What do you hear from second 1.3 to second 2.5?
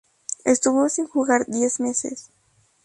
diez meses.